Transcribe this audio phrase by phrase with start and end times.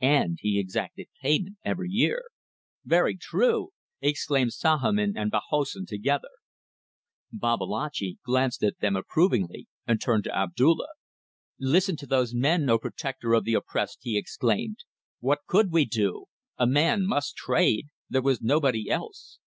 [0.00, 2.22] And he exacted payment every year...
[2.84, 6.30] "Very true!" exclaimed Sahamin and Bahassoen together.
[7.32, 10.86] Babalatchi glanced at them approvingly and turned to Abdulla.
[11.58, 14.84] "Listen to those men, O Protector of the oppressed!" he exclaimed.
[15.18, 16.26] "What could we do?
[16.58, 17.86] A man must trade.
[18.08, 19.40] There was nobody else."